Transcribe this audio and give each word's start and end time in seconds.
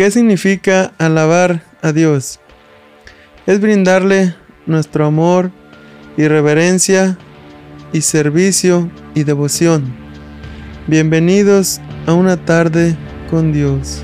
¿Qué 0.00 0.10
significa 0.10 0.94
alabar 0.96 1.62
a 1.82 1.92
Dios? 1.92 2.40
Es 3.46 3.60
brindarle 3.60 4.34
nuestro 4.64 5.04
amor 5.04 5.50
y 6.16 6.26
reverencia 6.26 7.18
y 7.92 8.00
servicio 8.00 8.90
y 9.14 9.24
devoción. 9.24 9.94
Bienvenidos 10.86 11.82
a 12.06 12.14
una 12.14 12.42
tarde 12.42 12.96
con 13.28 13.52
Dios. 13.52 14.02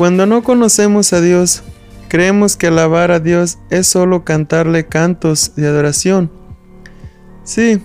Cuando 0.00 0.24
no 0.24 0.42
conocemos 0.42 1.12
a 1.12 1.20
Dios, 1.20 1.62
creemos 2.08 2.56
que 2.56 2.68
alabar 2.68 3.10
a 3.10 3.20
Dios 3.20 3.58
es 3.68 3.86
solo 3.86 4.24
cantarle 4.24 4.86
cantos 4.86 5.54
de 5.56 5.66
adoración. 5.66 6.32
Sí, 7.44 7.82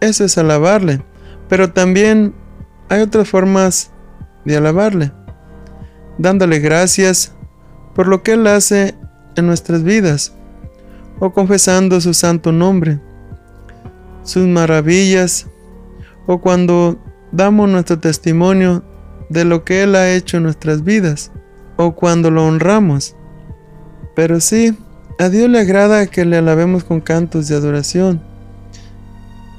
eso 0.00 0.24
es 0.24 0.38
alabarle, 0.38 1.02
pero 1.46 1.70
también 1.70 2.34
hay 2.88 3.02
otras 3.02 3.28
formas 3.28 3.90
de 4.46 4.56
alabarle, 4.56 5.12
dándole 6.16 6.60
gracias 6.60 7.34
por 7.94 8.08
lo 8.08 8.22
que 8.22 8.32
Él 8.32 8.46
hace 8.46 8.94
en 9.36 9.46
nuestras 9.46 9.82
vidas, 9.82 10.32
o 11.18 11.34
confesando 11.34 12.00
su 12.00 12.14
santo 12.14 12.52
nombre, 12.52 13.00
sus 14.22 14.46
maravillas, 14.46 15.46
o 16.26 16.40
cuando 16.40 16.98
damos 17.32 17.68
nuestro 17.68 17.98
testimonio 17.98 18.82
de 19.28 19.44
lo 19.44 19.64
que 19.64 19.82
Él 19.82 19.94
ha 19.94 20.12
hecho 20.12 20.36
en 20.36 20.44
nuestras 20.44 20.84
vidas 20.84 21.30
o 21.76 21.92
cuando 21.92 22.30
lo 22.30 22.46
honramos. 22.46 23.14
Pero 24.14 24.40
sí, 24.40 24.76
a 25.18 25.28
Dios 25.28 25.48
le 25.48 25.60
agrada 25.60 26.06
que 26.06 26.24
le 26.24 26.36
alabemos 26.36 26.84
con 26.84 27.00
cantos 27.00 27.48
de 27.48 27.56
adoración. 27.56 28.20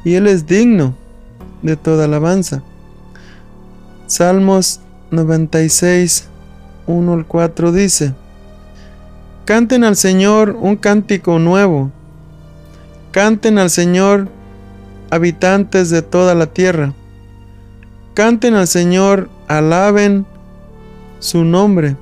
Y 0.04 0.16
Él 0.16 0.28
es 0.28 0.46
digno 0.46 0.96
de 1.62 1.76
toda 1.76 2.06
alabanza. 2.06 2.64
Salmos 4.08 4.82
96, 5.12 6.28
1 6.88 7.14
al 7.14 7.26
4 7.26 7.72
dice, 7.72 8.14
Canten 9.46 9.84
al 9.84 9.96
Señor 9.96 10.58
un 10.60 10.76
cántico 10.76 11.40
nuevo. 11.40 11.92
Canten 13.12 13.58
al 13.58 13.70
Señor 13.70 14.30
habitantes 15.10 15.90
de 15.90 16.02
toda 16.02 16.36
la 16.36 16.48
tierra. 16.48 16.94
Canten 18.14 18.54
al 18.56 18.68
Señor 18.68 19.30
alaben 19.50 20.26
su 21.18 21.44
nombre, 21.44 21.98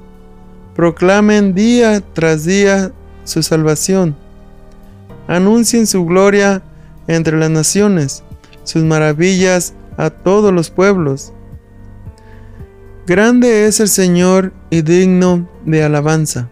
proclamen 0.75 1.55
día 1.55 2.01
tras 2.13 2.43
día 2.43 2.91
su 3.23 3.41
salvación, 3.41 4.15
anuncien 5.27 5.87
su 5.87 6.05
gloria 6.05 6.61
entre 7.07 7.37
las 7.37 7.49
naciones, 7.49 8.23
sus 8.63 8.83
maravillas 8.83 9.73
a 9.97 10.09
todos 10.09 10.53
los 10.53 10.69
pueblos. 10.69 11.33
Grande 13.07 13.65
es 13.65 13.79
el 13.79 13.87
Señor 13.87 14.51
y 14.69 14.81
digno 14.81 15.47
de 15.65 15.83
alabanza. 15.83 16.49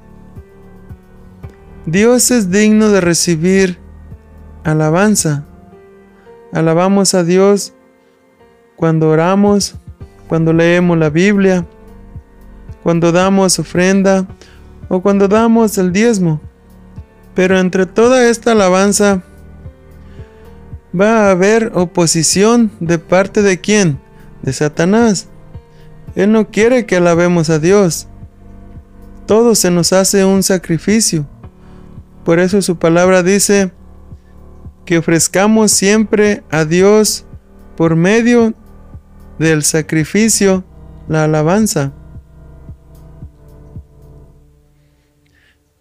Dios 1.86 2.32
es 2.32 2.50
digno 2.50 2.90
de 2.90 3.02
recibir 3.02 3.78
alabanza. 4.64 5.44
Alabamos 6.54 7.14
a 7.14 7.26
Dios 7.26 7.74
cuando 8.78 9.10
oramos, 9.10 9.76
cuando 10.28 10.54
leemos 10.54 10.98
la 10.98 11.10
Biblia, 11.10 11.66
cuando 12.84 13.12
damos 13.12 13.60
ofrenda 13.60 14.28
o 14.90 15.02
cuando 15.02 15.28
damos 15.28 15.78
el 15.78 15.92
diezmo. 15.92 16.40
Pero 17.34 17.60
entre 17.60 17.86
toda 17.86 18.30
esta 18.30 18.54
alabanza 18.54 19.24
va 21.00 21.28
a 21.28 21.32
haber 21.32 21.72
oposición 21.74 22.72
de 22.80 23.00
parte 23.00 23.42
de 23.42 23.60
quién? 23.60 24.00
De 24.42 24.54
Satanás. 24.54 25.28
Él 26.16 26.32
no 26.32 26.50
quiere 26.50 26.86
que 26.86 26.96
alabemos 26.96 27.50
a 27.50 27.60
Dios. 27.60 28.08
Todo 29.26 29.56
se 29.56 29.72
nos 29.72 29.92
hace 29.92 30.24
un 30.24 30.44
sacrificio. 30.44 31.28
Por 32.24 32.40
eso 32.40 32.62
su 32.62 32.78
palabra 32.78 33.22
dice 33.22 33.72
que 34.86 34.98
ofrezcamos 35.00 35.72
siempre 35.72 36.44
a 36.52 36.64
Dios 36.64 37.26
por 37.76 37.96
medio 37.96 38.54
del 39.40 39.64
sacrificio, 39.64 40.64
la 41.08 41.26
alabanza. 41.26 41.94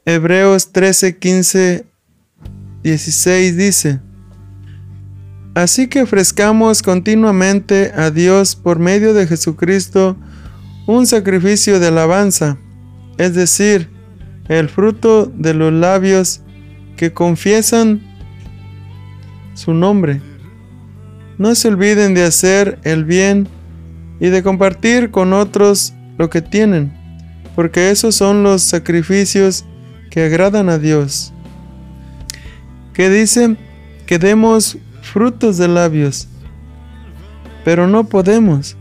Hebreos 0.07 0.73
13, 0.73 1.19
15, 1.19 1.87
16 2.83 3.57
dice, 3.57 4.01
Así 5.55 5.87
que 5.87 6.03
ofrezcamos 6.03 6.83
continuamente 6.83 7.93
a 7.95 8.11
Dios 8.11 8.57
por 8.57 8.79
medio 8.79 9.15
de 9.15 9.27
Jesucristo 9.27 10.17
un 10.87 11.07
sacrificio 11.07 11.79
de 11.81 11.87
alabanza, 11.87 12.59
es 13.19 13.35
decir, 13.35 13.89
el 14.49 14.69
fruto 14.69 15.27
de 15.27 15.55
los 15.55 15.73
labios 15.73 16.43
que 16.97 17.13
confiesan 17.13 18.03
su 19.55 19.73
nombre. 19.73 20.21
No 21.37 21.55
se 21.55 21.69
olviden 21.69 22.15
de 22.15 22.25
hacer 22.25 22.79
el 22.85 23.05
bien 23.05 23.49
y 24.21 24.29
de 24.29 24.43
compartir 24.43 25.11
con 25.11 25.33
otros 25.33 25.93
lo 26.17 26.31
que 26.31 26.43
tienen, 26.43 26.93
porque 27.57 27.91
esos 27.91 28.15
son 28.15 28.45
los 28.45 28.63
sacrificios 28.63 29.65
que 30.11 30.25
agradan 30.25 30.69
a 30.69 30.79
Dios. 30.79 31.33
Que 32.93 33.11
dicen 33.11 33.59
que 34.07 34.21
demos 34.21 34.79
frutos 35.03 35.59
de 35.59 35.67
labios, 35.67 36.29
pero 37.65 37.89
no 37.89 38.05
podemos. 38.05 38.77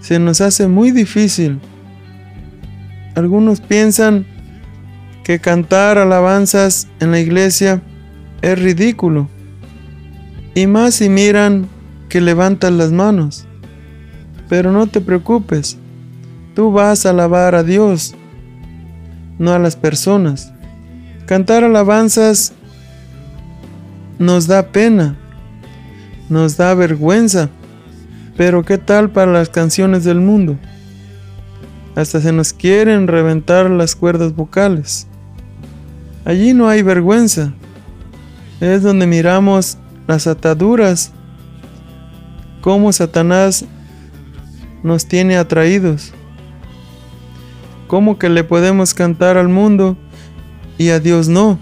Se 0.00 0.18
nos 0.18 0.40
hace 0.40 0.68
muy 0.68 0.90
difícil. 0.90 1.60
Algunos 3.14 3.60
piensan 3.60 4.26
que 5.22 5.38
cantar 5.38 5.98
alabanzas 5.98 6.88
en 6.98 7.10
la 7.10 7.20
iglesia 7.20 7.82
es 8.40 8.58
ridículo 8.58 9.28
y 10.54 10.66
más 10.66 10.94
si 10.94 11.08
miran 11.08 11.68
que 12.08 12.20
levantas 12.20 12.72
las 12.72 12.92
manos. 12.92 13.46
Pero 14.48 14.70
no 14.72 14.86
te 14.86 15.00
preocupes, 15.00 15.78
tú 16.54 16.72
vas 16.72 17.06
a 17.06 17.10
alabar 17.10 17.54
a 17.54 17.62
Dios, 17.62 18.14
no 19.38 19.52
a 19.52 19.58
las 19.58 19.76
personas. 19.76 20.52
Cantar 21.26 21.64
alabanzas 21.64 22.52
nos 24.18 24.46
da 24.46 24.68
pena, 24.68 25.16
nos 26.28 26.56
da 26.56 26.74
vergüenza, 26.74 27.48
pero 28.36 28.64
¿qué 28.64 28.78
tal 28.78 29.10
para 29.10 29.32
las 29.32 29.48
canciones 29.48 30.04
del 30.04 30.20
mundo? 30.20 30.58
Hasta 31.94 32.20
se 32.20 32.32
nos 32.32 32.52
quieren 32.52 33.06
reventar 33.06 33.70
las 33.70 33.94
cuerdas 33.94 34.34
vocales. 34.34 35.06
Allí 36.24 36.54
no 36.54 36.68
hay 36.68 36.82
vergüenza. 36.82 37.52
Es 38.60 38.82
donde 38.82 39.06
miramos 39.06 39.76
las 40.06 40.26
ataduras, 40.26 41.12
cómo 42.60 42.92
Satanás 42.92 43.64
nos 44.82 45.06
tiene 45.06 45.36
atraídos, 45.36 46.12
cómo 47.86 48.18
que 48.18 48.28
le 48.28 48.44
podemos 48.44 48.94
cantar 48.94 49.36
al 49.36 49.48
mundo 49.48 49.96
y 50.78 50.90
a 50.90 51.00
Dios 51.00 51.28
no, 51.28 51.58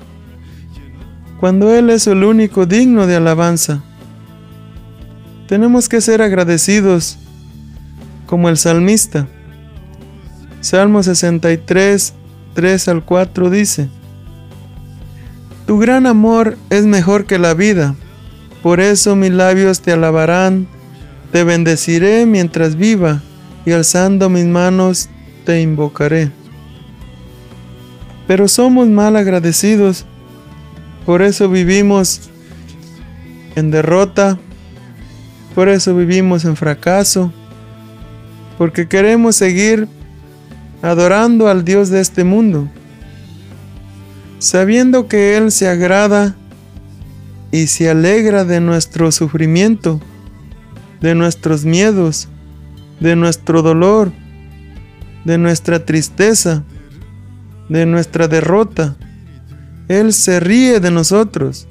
cuando 1.39 1.75
Él 1.75 1.91
es 1.91 2.07
el 2.07 2.25
único 2.25 2.67
digno 2.67 3.07
de 3.07 3.17
alabanza. 3.17 3.83
Tenemos 5.49 5.89
que 5.89 6.01
ser 6.01 6.23
agradecidos 6.23 7.19
como 8.27 8.49
el 8.49 8.57
salmista. 8.57 9.27
Salmo 10.61 11.03
63, 11.03 12.15
3 12.55 12.89
al 12.89 13.05
4 13.05 13.51
dice, 13.51 13.89
Tu 15.67 15.79
gran 15.79 16.07
amor 16.07 16.57
es 16.69 16.87
mejor 16.87 17.25
que 17.25 17.39
la 17.39 17.55
vida 17.55 17.97
por 18.63 18.81
eso 18.81 19.17
mis 19.17 19.31
labios 19.31 19.81
te 19.81 19.93
alabarán, 19.93 20.67
te 21.33 21.45
bendeciré 21.45 22.27
mientras 22.27 22.77
viva, 22.77 23.23
y 23.65 23.73
alzando 23.73 24.29
mis 24.29 24.47
manos 24.47 25.09
te 25.45 25.61
invocaré. 25.61 26.31
Pero 28.27 28.49
somos 28.49 28.89
mal 28.89 29.17
agradecidos, 29.17 30.05
por 31.07 31.23
eso 31.23 31.49
vivimos 31.49 32.31
en 33.57 33.71
derrota, 33.71 34.39
por 35.55 35.69
eso 35.69 35.97
vivimos 35.97 36.45
en 36.45 36.57
fracaso, 36.57 37.33
porque 38.59 38.89
queremos 38.89 39.37
seguir 39.37 39.89
adorando 40.83 41.49
al 41.49 41.65
Dios 41.65 41.91
de 41.91 42.01
este 42.01 42.25
mundo, 42.25 42.69
sabiendo 44.39 45.09
que 45.09 45.37
Él 45.37 45.51
se 45.51 45.69
agrada 45.69 46.37
y 47.53 47.67
se 47.67 47.91
alegra 47.91 48.45
de 48.45 48.61
nuestro 48.61 49.11
sufrimiento, 49.13 50.01
de 51.01 51.15
nuestros 51.15 51.65
miedos, 51.65 52.29
de 53.01 53.17
nuestro 53.17 53.63
dolor, 53.63 54.13
de 55.25 55.39
nuestra 55.39 55.85
tristeza, 55.85 56.63
de 57.69 57.87
nuestra 57.87 58.29
derrota. 58.29 58.97
Él 59.89 60.13
se 60.13 60.41
ríe 60.41 60.81
de 60.81 60.91
nosotros. 60.91 61.67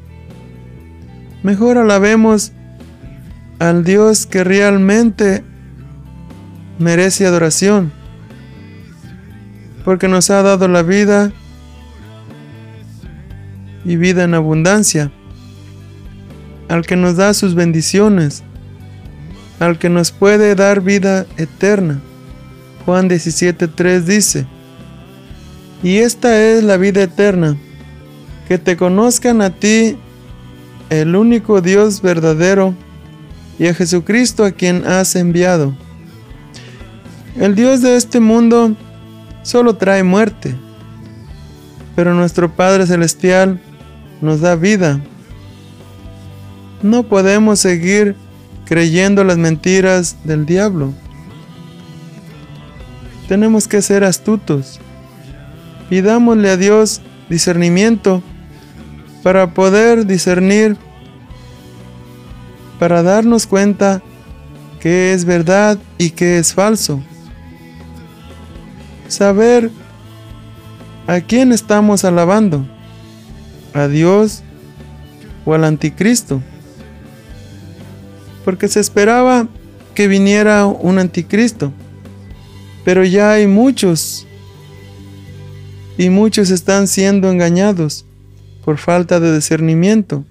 Mejor 1.43 1.77
alabemos 1.77 2.51
al 3.59 3.83
Dios 3.83 4.25
que 4.25 4.43
realmente 4.43 5.43
merece 6.79 7.25
adoración, 7.25 7.91
porque 9.85 10.07
nos 10.07 10.29
ha 10.29 10.41
dado 10.41 10.67
la 10.67 10.81
vida 10.81 11.31
y 13.85 13.95
vida 13.97 14.23
en 14.23 14.33
abundancia, 14.33 15.11
al 16.69 16.85
que 16.85 16.95
nos 16.95 17.17
da 17.17 17.33
sus 17.33 17.55
bendiciones, 17.55 18.43
al 19.59 19.77
que 19.77 19.89
nos 19.89 20.11
puede 20.11 20.55
dar 20.55 20.81
vida 20.81 21.25
eterna. 21.37 21.99
Juan 22.85 23.09
17:3 23.09 24.05
dice, 24.05 24.47
y 25.83 25.97
esta 25.97 26.41
es 26.41 26.63
la 26.63 26.77
vida 26.77 27.03
eterna, 27.03 27.57
que 28.47 28.57
te 28.57 28.77
conozcan 28.77 29.41
a 29.41 29.49
ti, 29.49 29.97
el 30.89 31.15
único 31.15 31.61
Dios 31.61 32.01
verdadero, 32.01 32.73
y 33.57 33.67
a 33.67 33.73
Jesucristo 33.73 34.45
a 34.45 34.51
quien 34.51 34.87
has 34.87 35.15
enviado. 35.15 35.75
El 37.35 37.55
Dios 37.55 37.81
de 37.81 37.95
este 37.95 38.19
mundo 38.19 38.75
solo 39.43 39.75
trae 39.75 40.03
muerte, 40.03 40.55
pero 41.95 42.13
nuestro 42.13 42.53
Padre 42.55 42.85
Celestial 42.85 43.59
nos 44.21 44.41
da 44.41 44.55
vida. 44.55 45.01
No 46.81 47.03
podemos 47.03 47.59
seguir 47.59 48.15
creyendo 48.65 49.23
las 49.23 49.37
mentiras 49.37 50.15
del 50.23 50.45
diablo. 50.45 50.93
Tenemos 53.27 53.67
que 53.67 53.81
ser 53.81 54.03
astutos. 54.03 54.79
Pidámosle 55.89 56.49
a 56.49 56.57
Dios 56.57 57.01
discernimiento 57.29 58.23
para 59.23 59.53
poder 59.53 60.05
discernir, 60.05 60.77
para 62.79 63.03
darnos 63.03 63.45
cuenta 63.45 64.01
que 64.79 65.13
es 65.13 65.25
verdad 65.25 65.77
y 65.97 66.11
que 66.11 66.37
es 66.37 66.53
falso. 66.53 67.01
Saber 69.07 69.69
a 71.07 71.21
quién 71.21 71.51
estamos 71.51 72.05
alabando, 72.05 72.65
a 73.73 73.87
Dios 73.87 74.43
o 75.45 75.53
al 75.53 75.63
anticristo. 75.65 76.41
Porque 78.45 78.67
se 78.67 78.79
esperaba 78.79 79.47
que 79.93 80.07
viniera 80.07 80.65
un 80.65 80.99
anticristo, 80.99 81.71
pero 82.85 83.03
ya 83.03 83.31
hay 83.31 83.47
muchos 83.47 84.25
y 85.97 86.09
muchos 86.09 86.49
están 86.49 86.87
siendo 86.87 87.29
engañados 87.29 88.05
por 88.63 88.77
falta 88.77 89.19
de 89.19 89.35
discernimiento. 89.35 90.23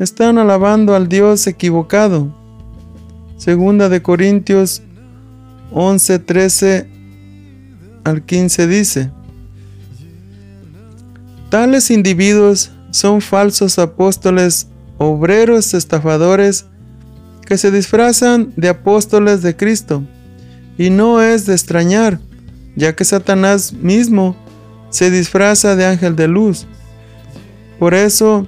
Están 0.00 0.38
alabando 0.38 0.96
al 0.96 1.08
Dios 1.08 1.46
equivocado. 1.46 2.34
Segunda 3.36 3.88
de 3.88 4.02
Corintios 4.02 4.82
11, 5.70 6.18
13 6.18 6.88
al 8.04 8.22
15 8.22 8.66
dice, 8.66 9.10
Tales 11.48 11.90
individuos 11.90 12.72
son 12.90 13.20
falsos 13.20 13.78
apóstoles, 13.78 14.66
obreros 14.98 15.74
estafadores, 15.74 16.66
que 17.46 17.58
se 17.58 17.70
disfrazan 17.70 18.52
de 18.56 18.68
apóstoles 18.68 19.42
de 19.42 19.56
Cristo. 19.56 20.02
Y 20.78 20.90
no 20.90 21.22
es 21.22 21.46
de 21.46 21.52
extrañar, 21.52 22.18
ya 22.74 22.94
que 22.96 23.04
Satanás 23.04 23.72
mismo 23.72 24.36
se 24.90 25.10
disfraza 25.10 25.76
de 25.76 25.86
ángel 25.86 26.16
de 26.16 26.28
luz. 26.28 26.66
Por 27.78 27.94
eso, 27.94 28.46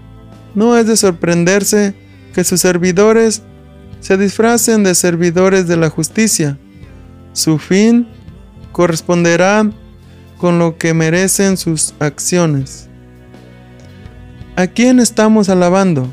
no 0.54 0.76
es 0.76 0.86
de 0.86 0.96
sorprenderse 0.96 1.94
que 2.34 2.44
sus 2.44 2.60
servidores 2.60 3.42
se 4.00 4.16
disfracen 4.16 4.84
de 4.84 4.94
servidores 4.94 5.66
de 5.66 5.76
la 5.76 5.90
justicia. 5.90 6.58
Su 7.32 7.58
fin 7.58 8.08
corresponderá 8.72 9.70
con 10.38 10.58
lo 10.58 10.78
que 10.78 10.94
merecen 10.94 11.56
sus 11.56 11.94
acciones. 11.98 12.88
¿A 14.54 14.66
quién 14.66 15.00
estamos 15.00 15.48
alabando? 15.48 16.12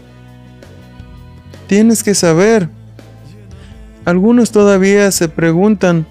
Tienes 1.74 2.04
que 2.04 2.14
saber. 2.14 2.70
Algunos 4.06 4.52
todavía 4.52 5.10
se 5.10 5.28
preguntan, 5.28 6.06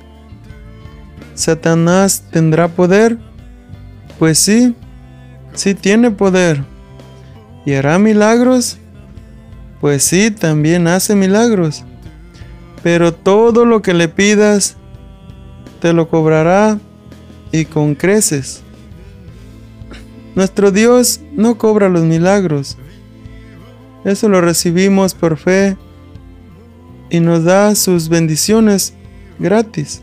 ¿Satanás 1.35 2.25
tendrá 2.33 2.67
poder? 2.67 3.17
Pues 4.19 4.41
sí, 4.41 4.75
sí 5.55 5.75
tiene 5.75 6.11
poder. 6.11 6.65
¿Y 7.65 7.75
hará 7.75 8.01
milagros? 8.01 8.79
Pues 9.81 10.03
sí, 10.03 10.33
también 10.33 10.89
hace 10.89 11.15
milagros. 11.15 11.85
Pero 12.83 13.15
todo 13.15 13.65
lo 13.65 13.83
que 13.83 13.95
le 13.95 14.09
pidas, 14.09 14.77
te 15.81 15.93
lo 15.93 16.09
cobrará 16.09 16.81
y 17.53 17.67
con 17.67 17.95
creces. 17.95 18.63
Nuestro 20.35 20.73
Dios 20.73 21.21
no 21.37 21.57
cobra 21.57 21.89
los 21.89 22.03
milagros. 22.03 22.79
Eso 24.05 24.29
lo 24.29 24.41
recibimos 24.41 25.15
por 25.15 25.37
fe 25.37 25.77
y 27.11 27.21
nos 27.21 27.45
da 27.45 27.75
sus 27.75 28.09
bendiciones 28.09 28.95
gratis. 29.39 30.03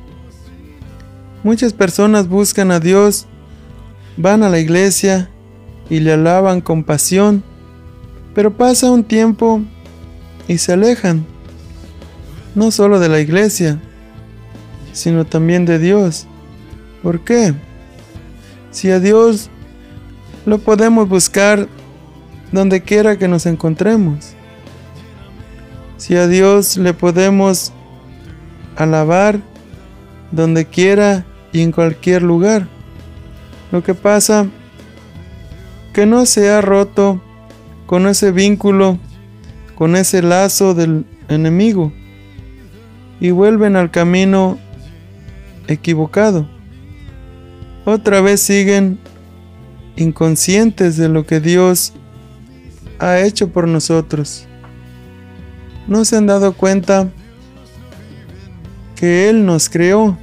Muchas 1.44 1.74
personas 1.74 2.28
buscan 2.28 2.72
a 2.72 2.80
Dios, 2.80 3.25
van 4.18 4.44
a 4.44 4.50
la 4.50 4.60
iglesia 4.60 5.30
y 5.90 6.00
le 6.00 6.13
alaban 6.13 6.62
con 6.62 6.84
pasión, 6.84 7.44
pero 8.36 8.56
pasa 8.56 8.92
un 8.92 9.04
tiempo 9.04 9.62
y 10.48 10.57
se 10.57 10.74
alejan, 10.74 11.25
no 12.56 12.72
solo 12.72 13.00
de 13.00 13.10
la 13.10 13.19
iglesia, 13.19 13.81
sino 14.94 15.25
también 15.25 15.66
de 15.66 15.80
Dios. 15.80 16.28
¿Por 17.02 17.22
qué? 17.22 17.54
Si 18.72 18.92
a 18.92 19.00
Dios 19.00 19.50
lo 20.45 20.60
podemos 20.60 21.07
buscar 21.07 21.68
donde 22.51 22.81
quiera 22.81 23.18
que 23.18 23.28
nos 23.28 23.46
encontremos. 23.46 24.33
Si 25.97 26.16
a 26.16 26.28
Dios 26.28 26.78
le 26.78 26.94
podemos 26.94 27.74
alabar 28.76 29.40
donde 30.31 30.66
quiera 30.66 31.26
y 31.52 31.62
en 31.62 31.71
cualquier 31.71 32.21
lugar. 32.21 32.68
Lo 33.71 33.83
que 33.83 33.94
pasa 33.94 34.47
que 35.94 36.06
no 36.06 36.26
se 36.26 36.50
ha 36.50 36.62
roto 36.62 37.21
con 37.85 38.07
ese 38.07 38.31
vínculo, 38.31 39.00
con 39.76 39.95
ese 39.95 40.21
lazo 40.21 40.74
del 40.74 41.06
enemigo 41.28 41.92
y 43.19 43.31
vuelven 43.31 43.76
al 43.76 43.92
camino 43.92 44.57
equivocado. 45.68 46.47
Otra 47.85 48.21
vez 48.21 48.42
siguen 48.42 49.00
inconscientes 49.95 50.95
de 50.97 51.09
lo 51.09 51.26
que 51.26 51.40
Dios 51.40 51.94
ha 53.00 53.20
hecho 53.20 53.50
por 53.50 53.68
nosotros. 53.68 54.46
No 55.88 56.06
se 56.06 56.18
han 56.18 56.28
dado 56.28 56.54
cuenta 56.54 57.10
que 58.96 59.30
Él 59.30 59.46
nos 59.46 59.70
creó 59.70 60.18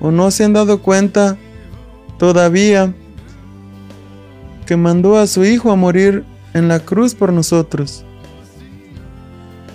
o 0.00 0.10
no 0.10 0.30
se 0.30 0.44
han 0.44 0.52
dado 0.52 0.80
cuenta 0.80 1.36
todavía 2.18 2.94
que 4.66 4.76
mandó 4.76 5.18
a 5.18 5.26
su 5.26 5.44
Hijo 5.44 5.70
a 5.70 5.76
morir 5.76 6.24
en 6.54 6.68
la 6.68 6.80
cruz 6.80 7.14
por 7.14 7.32
nosotros. 7.32 8.04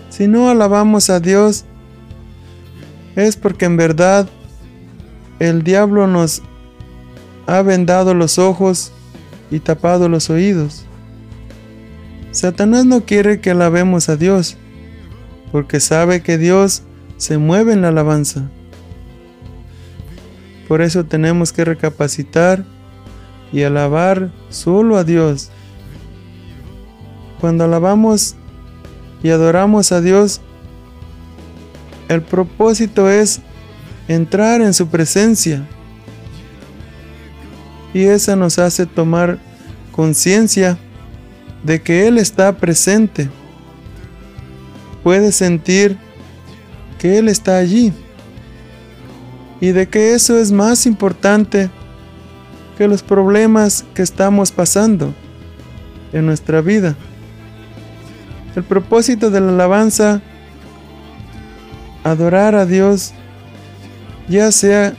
Si 0.09 0.27
no 0.27 0.49
alabamos 0.49 1.09
a 1.09 1.19
Dios, 1.19 1.65
es 3.15 3.35
porque 3.35 3.65
en 3.65 3.77
verdad 3.77 4.27
el 5.39 5.63
diablo 5.63 6.07
nos 6.07 6.41
ha 7.47 7.61
vendado 7.61 8.13
los 8.13 8.39
ojos 8.39 8.91
y 9.51 9.59
tapado 9.59 10.09
los 10.09 10.29
oídos. 10.29 10.85
Satanás 12.31 12.85
no 12.85 13.01
quiere 13.05 13.41
que 13.41 13.51
alabemos 13.51 14.07
a 14.07 14.15
Dios, 14.15 14.55
porque 15.51 15.79
sabe 15.79 16.21
que 16.21 16.37
Dios 16.37 16.83
se 17.17 17.37
mueve 17.37 17.73
en 17.73 17.81
la 17.81 17.87
alabanza. 17.87 18.49
Por 20.67 20.81
eso 20.81 21.05
tenemos 21.05 21.51
que 21.51 21.65
recapacitar 21.65 22.63
y 23.51 23.63
alabar 23.63 24.31
solo 24.49 24.97
a 24.97 25.03
Dios. 25.03 25.49
Cuando 27.41 27.63
alabamos 27.63 28.35
y 29.23 29.29
adoramos 29.29 29.91
a 29.91 29.99
Dios, 29.99 30.41
el 32.09 32.21
propósito 32.21 33.09
es 33.09 33.41
entrar 34.07 34.61
en 34.61 34.75
su 34.75 34.87
presencia. 34.87 35.67
Y 37.91 38.03
esa 38.03 38.35
nos 38.35 38.59
hace 38.59 38.85
tomar 38.85 39.39
conciencia 39.91 40.77
de 41.63 41.81
que 41.81 42.07
Él 42.07 42.17
está 42.17 42.55
presente 42.57 43.29
puede 45.03 45.31
sentir 45.31 45.97
que 46.97 47.17
Él 47.17 47.29
está 47.29 47.57
allí 47.57 47.93
y 49.61 49.71
de 49.71 49.87
que 49.87 50.13
eso 50.13 50.37
es 50.37 50.51
más 50.51 50.85
importante 50.85 51.69
que 52.77 52.87
los 52.87 53.03
problemas 53.03 53.85
que 53.93 54.01
estamos 54.01 54.51
pasando 54.51 55.13
en 56.13 56.25
nuestra 56.25 56.61
vida. 56.61 56.95
El 58.55 58.63
propósito 58.63 59.29
de 59.29 59.41
la 59.41 59.49
alabanza, 59.49 60.21
adorar 62.03 62.55
a 62.55 62.65
Dios, 62.65 63.13
ya 64.27 64.51
sea 64.51 64.93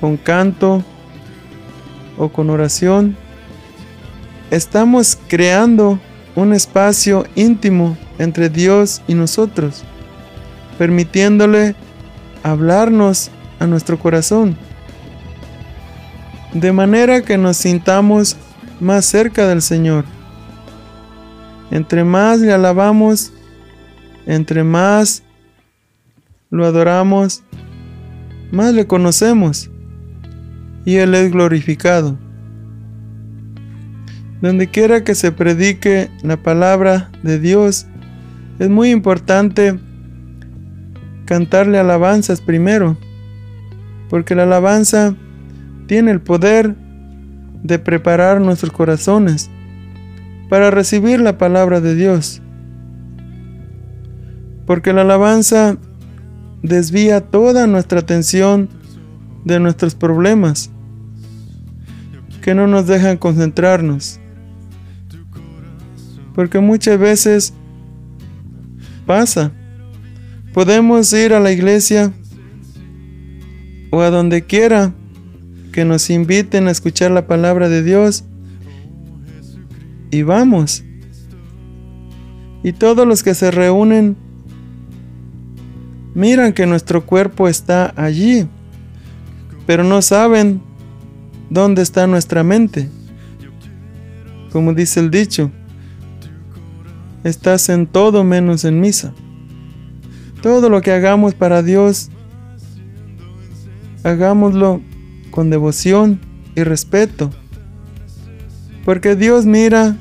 con 0.00 0.16
canto 0.16 0.82
o 2.16 2.30
con 2.30 2.50
oración, 2.50 3.16
estamos 4.50 5.18
creando 5.28 5.98
un 6.34 6.52
espacio 6.52 7.24
íntimo 7.34 7.96
entre 8.18 8.48
Dios 8.48 9.02
y 9.08 9.14
nosotros, 9.14 9.84
permitiéndole 10.78 11.74
hablarnos 12.42 13.30
a 13.58 13.66
nuestro 13.66 13.98
corazón, 13.98 14.56
de 16.52 16.72
manera 16.72 17.22
que 17.22 17.38
nos 17.38 17.56
sintamos 17.56 18.36
más 18.80 19.04
cerca 19.06 19.46
del 19.46 19.62
Señor. 19.62 20.04
Entre 21.70 22.04
más 22.04 22.40
le 22.40 22.52
alabamos, 22.52 23.32
entre 24.26 24.62
más 24.62 25.22
lo 26.50 26.64
adoramos, 26.64 27.42
más 28.52 28.72
le 28.72 28.86
conocemos 28.86 29.70
y 30.84 30.96
Él 30.96 31.14
es 31.14 31.32
glorificado. 31.32 32.16
Donde 34.40 34.68
quiera 34.68 35.02
que 35.02 35.14
se 35.14 35.32
predique 35.32 36.10
la 36.22 36.36
palabra 36.36 37.10
de 37.22 37.38
Dios, 37.38 37.86
es 38.58 38.68
muy 38.68 38.90
importante 38.90 39.78
cantarle 41.24 41.78
alabanzas 41.78 42.40
primero, 42.40 42.96
porque 44.08 44.34
la 44.34 44.44
alabanza 44.44 45.14
tiene 45.86 46.10
el 46.10 46.20
poder 46.20 46.74
de 47.62 47.78
preparar 47.78 48.40
nuestros 48.40 48.72
corazones 48.72 49.50
para 50.48 50.70
recibir 50.70 51.20
la 51.20 51.38
palabra 51.38 51.80
de 51.80 51.94
Dios. 51.94 52.40
Porque 54.66 54.92
la 54.92 55.02
alabanza 55.02 55.76
desvía 56.62 57.20
toda 57.20 57.66
nuestra 57.66 58.00
atención 58.00 58.68
de 59.44 59.60
nuestros 59.60 59.94
problemas 59.94 60.70
que 62.42 62.54
no 62.54 62.66
nos 62.66 62.86
dejan 62.86 63.16
concentrarnos. 63.16 64.20
Porque 66.36 66.60
muchas 66.60 66.98
veces 66.98 67.54
pasa. 69.06 69.52
Podemos 70.52 71.12
ir 71.12 71.32
a 71.32 71.40
la 71.40 71.50
iglesia 71.50 72.12
o 73.90 74.02
a 74.02 74.10
donde 74.10 74.44
quiera 74.44 74.92
que 75.72 75.84
nos 75.84 76.10
inviten 76.10 76.68
a 76.68 76.70
escuchar 76.70 77.10
la 77.10 77.26
palabra 77.26 77.68
de 77.68 77.82
Dios 77.82 78.24
y 80.10 80.22
vamos. 80.22 80.84
Y 82.62 82.72
todos 82.72 83.06
los 83.06 83.22
que 83.22 83.34
se 83.34 83.50
reúnen 83.50 84.16
miran 86.14 86.52
que 86.52 86.66
nuestro 86.66 87.06
cuerpo 87.06 87.48
está 87.48 87.94
allí, 87.96 88.46
pero 89.66 89.84
no 89.84 90.02
saben 90.02 90.60
dónde 91.48 91.82
está 91.82 92.06
nuestra 92.06 92.42
mente. 92.42 92.88
Como 94.50 94.72
dice 94.72 95.00
el 95.00 95.10
dicho, 95.10 95.50
estás 97.28 97.68
en 97.68 97.86
todo 97.86 98.22
menos 98.22 98.64
en 98.64 98.80
misa. 98.80 99.12
Todo 100.42 100.70
lo 100.70 100.80
que 100.80 100.92
hagamos 100.92 101.34
para 101.34 101.62
Dios, 101.62 102.10
hagámoslo 104.04 104.80
con 105.32 105.50
devoción 105.50 106.20
y 106.54 106.62
respeto, 106.62 107.30
porque 108.84 109.16
Dios 109.16 109.44
mira 109.44 109.96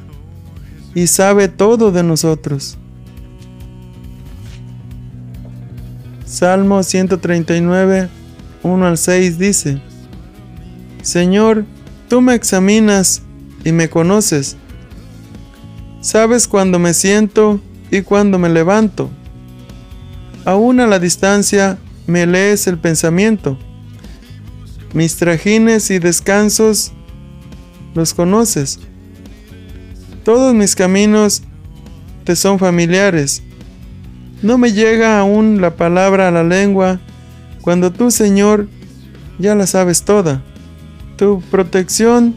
y 0.93 1.07
sabe 1.07 1.47
todo 1.47 1.91
de 1.91 2.03
nosotros. 2.03 2.77
Salmo 6.25 6.83
139, 6.83 8.09
1 8.61 8.85
al 8.85 8.97
6 8.97 9.39
dice, 9.39 9.81
Señor, 11.01 11.65
tú 12.07 12.21
me 12.21 12.35
examinas 12.35 13.23
y 13.63 13.71
me 13.71 13.89
conoces. 13.89 14.57
Sabes 16.05 16.47
cuando 16.47 16.77
me 16.77 16.93
siento 16.93 17.59
y 17.89 18.03
cuando 18.03 18.37
me 18.37 18.47
levanto. 18.47 19.09
Aún 20.45 20.79
a 20.79 20.85
la 20.85 20.99
distancia 20.99 21.79
me 22.05 22.27
lees 22.27 22.67
el 22.67 22.77
pensamiento. 22.77 23.57
Mis 24.93 25.15
trajines 25.15 25.89
y 25.89 25.97
descansos 25.97 26.91
los 27.95 28.13
conoces. 28.13 28.77
Todos 30.23 30.53
mis 30.53 30.75
caminos 30.75 31.41
te 32.23 32.35
son 32.35 32.59
familiares. 32.59 33.41
No 34.43 34.59
me 34.59 34.73
llega 34.73 35.19
aún 35.19 35.59
la 35.59 35.75
palabra 35.75 36.27
a 36.27 36.31
la 36.31 36.43
lengua 36.43 36.99
cuando 37.61 37.91
tú, 37.91 38.11
Señor, 38.11 38.67
ya 39.39 39.55
la 39.55 39.65
sabes 39.65 40.03
toda. 40.03 40.43
Tu 41.17 41.41
protección 41.49 42.35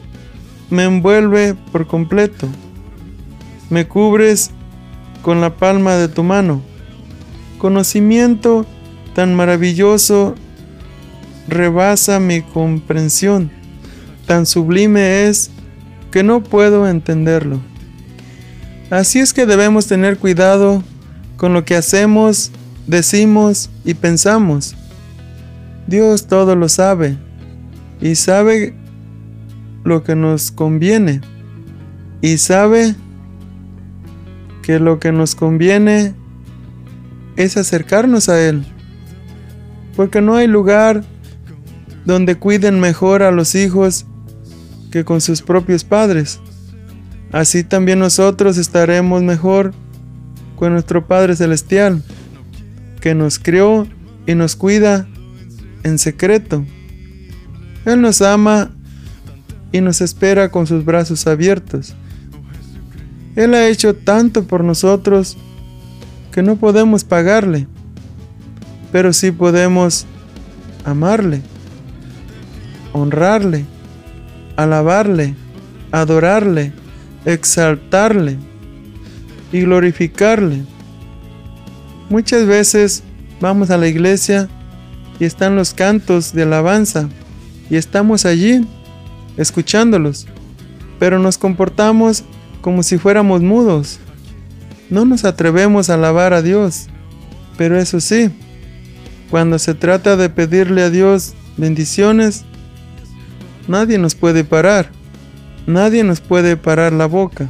me 0.70 0.84
envuelve 0.84 1.54
por 1.70 1.86
completo. 1.86 2.48
Me 3.70 3.86
cubres 3.86 4.50
con 5.22 5.40
la 5.40 5.56
palma 5.56 5.94
de 5.94 6.08
tu 6.08 6.22
mano. 6.22 6.62
Conocimiento 7.58 8.66
tan 9.14 9.34
maravilloso 9.34 10.34
rebasa 11.48 12.20
mi 12.20 12.42
comprensión. 12.42 13.50
Tan 14.26 14.46
sublime 14.46 15.26
es 15.26 15.50
que 16.10 16.22
no 16.22 16.42
puedo 16.42 16.88
entenderlo. 16.88 17.60
Así 18.90 19.18
es 19.18 19.32
que 19.32 19.44
debemos 19.46 19.86
tener 19.86 20.18
cuidado 20.18 20.82
con 21.36 21.52
lo 21.52 21.64
que 21.64 21.76
hacemos, 21.76 22.50
decimos 22.86 23.70
y 23.84 23.94
pensamos. 23.94 24.74
Dios 25.86 26.26
todo 26.26 26.56
lo 26.56 26.68
sabe 26.68 27.16
y 28.00 28.14
sabe 28.14 28.74
lo 29.84 30.04
que 30.04 30.14
nos 30.14 30.50
conviene 30.50 31.20
y 32.20 32.38
sabe 32.38 32.94
que 34.68 34.78
lo 34.78 35.00
que 35.00 35.12
nos 35.12 35.34
conviene 35.34 36.12
es 37.36 37.56
acercarnos 37.56 38.28
a 38.28 38.38
Él. 38.38 38.66
Porque 39.96 40.20
no 40.20 40.34
hay 40.34 40.46
lugar 40.46 41.04
donde 42.04 42.34
cuiden 42.34 42.78
mejor 42.78 43.22
a 43.22 43.30
los 43.30 43.54
hijos 43.54 44.04
que 44.90 45.06
con 45.06 45.22
sus 45.22 45.40
propios 45.40 45.84
padres. 45.84 46.38
Así 47.32 47.64
también 47.64 47.98
nosotros 47.98 48.58
estaremos 48.58 49.22
mejor 49.22 49.72
con 50.56 50.74
nuestro 50.74 51.06
Padre 51.06 51.34
Celestial, 51.34 52.02
que 53.00 53.14
nos 53.14 53.38
crió 53.38 53.86
y 54.26 54.34
nos 54.34 54.54
cuida 54.54 55.08
en 55.82 55.98
secreto. 55.98 56.62
Él 57.86 58.02
nos 58.02 58.20
ama 58.20 58.70
y 59.72 59.80
nos 59.80 60.02
espera 60.02 60.50
con 60.50 60.66
sus 60.66 60.84
brazos 60.84 61.26
abiertos. 61.26 61.94
Él 63.38 63.54
ha 63.54 63.68
hecho 63.68 63.94
tanto 63.94 64.44
por 64.44 64.64
nosotros 64.64 65.36
que 66.32 66.42
no 66.42 66.56
podemos 66.56 67.04
pagarle, 67.04 67.68
pero 68.90 69.12
sí 69.12 69.30
podemos 69.30 70.06
amarle, 70.84 71.40
honrarle, 72.92 73.64
alabarle, 74.56 75.36
adorarle 75.92 76.72
exaltarle 77.24 78.38
y 79.52 79.60
glorificarle. 79.60 80.64
Muchas 82.10 82.44
veces 82.44 83.04
vamos 83.40 83.70
a 83.70 83.76
la 83.76 83.86
iglesia 83.86 84.48
y 85.20 85.26
están 85.26 85.54
los 85.54 85.74
cantos 85.74 86.32
de 86.32 86.42
alabanza 86.42 87.08
y 87.70 87.76
estamos 87.76 88.24
allí 88.24 88.66
escuchándolos, 89.36 90.26
pero 90.98 91.20
nos 91.20 91.38
comportamos 91.38 92.24
como 92.60 92.82
si 92.82 92.98
fuéramos 92.98 93.42
mudos. 93.42 93.98
No 94.90 95.04
nos 95.04 95.24
atrevemos 95.24 95.90
a 95.90 95.94
alabar 95.94 96.32
a 96.32 96.42
Dios, 96.42 96.86
pero 97.56 97.78
eso 97.78 98.00
sí, 98.00 98.30
cuando 99.30 99.58
se 99.58 99.74
trata 99.74 100.16
de 100.16 100.30
pedirle 100.30 100.82
a 100.82 100.90
Dios 100.90 101.34
bendiciones, 101.56 102.44
nadie 103.66 103.98
nos 103.98 104.14
puede 104.14 104.44
parar. 104.44 104.90
Nadie 105.66 106.02
nos 106.02 106.22
puede 106.22 106.56
parar 106.56 106.94
la 106.94 107.04
boca. 107.04 107.46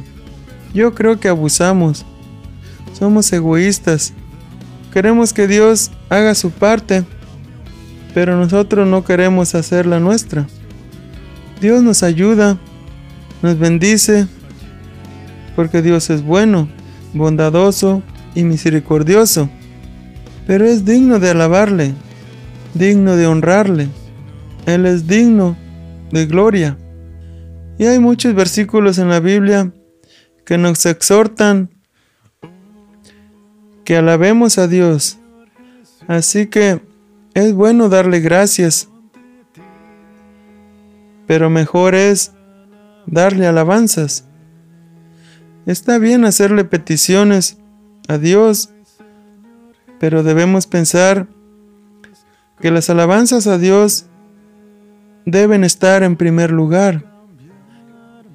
Yo 0.73 0.93
creo 0.93 1.21
que 1.21 1.29
abusamos. 1.29 2.05
Somos 2.97 3.31
egoístas. 3.31 4.11
Queremos 4.91 5.31
que 5.31 5.47
Dios 5.47 5.91
haga 6.09 6.35
su 6.35 6.51
parte, 6.51 7.05
pero 8.13 8.35
nosotros 8.35 8.85
no 8.87 9.05
queremos 9.05 9.55
hacer 9.55 9.85
la 9.85 10.01
nuestra. 10.01 10.47
Dios 11.61 11.81
nos 11.81 12.03
ayuda, 12.03 12.57
nos 13.41 13.57
bendice, 13.57 14.27
porque 15.59 15.81
Dios 15.81 16.09
es 16.09 16.23
bueno, 16.23 16.69
bondadoso 17.13 18.01
y 18.33 18.45
misericordioso, 18.45 19.49
pero 20.47 20.63
es 20.63 20.85
digno 20.85 21.19
de 21.19 21.31
alabarle, 21.31 21.93
digno 22.73 23.17
de 23.17 23.27
honrarle. 23.27 23.89
Él 24.65 24.85
es 24.85 25.05
digno 25.05 25.57
de 26.13 26.27
gloria. 26.27 26.77
Y 27.77 27.87
hay 27.87 27.99
muchos 27.99 28.33
versículos 28.35 28.99
en 28.99 29.09
la 29.09 29.19
Biblia 29.19 29.73
que 30.45 30.57
nos 30.57 30.85
exhortan 30.85 31.69
que 33.83 33.97
alabemos 33.97 34.57
a 34.59 34.69
Dios. 34.69 35.17
Así 36.07 36.47
que 36.47 36.81
es 37.33 37.53
bueno 37.53 37.89
darle 37.89 38.21
gracias, 38.21 38.87
pero 41.27 41.49
mejor 41.49 41.95
es 41.95 42.31
darle 43.05 43.45
alabanzas. 43.45 44.28
Está 45.69 45.99
bien 45.99 46.25
hacerle 46.25 46.65
peticiones 46.65 47.59
a 48.07 48.17
Dios, 48.17 48.71
pero 49.99 50.23
debemos 50.23 50.65
pensar 50.65 51.27
que 52.59 52.71
las 52.71 52.89
alabanzas 52.89 53.45
a 53.45 53.59
Dios 53.59 54.07
deben 55.27 55.63
estar 55.63 56.01
en 56.01 56.15
primer 56.15 56.49
lugar. 56.49 57.05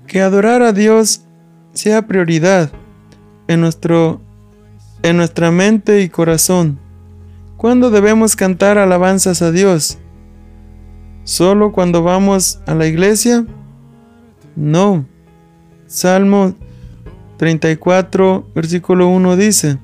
Que 0.06 0.20
adorar 0.20 0.62
a 0.62 0.72
Dios 0.72 1.24
sea 1.72 2.06
prioridad 2.06 2.70
en, 3.48 3.62
nuestro, 3.62 4.20
en 5.02 5.16
nuestra 5.16 5.50
mente 5.50 6.02
y 6.02 6.10
corazón. 6.10 6.78
¿Cuándo 7.56 7.90
debemos 7.90 8.36
cantar 8.36 8.78
alabanzas 8.78 9.42
a 9.42 9.50
Dios? 9.50 9.98
¿Solo 11.24 11.72
cuando 11.72 12.04
vamos 12.04 12.60
a 12.68 12.76
la 12.76 12.86
iglesia? 12.86 13.44
No. 14.54 15.04
Salmo 15.88 16.54
34, 17.36 18.46
versículo 18.54 19.08
1 19.08 19.36
dice, 19.36 19.78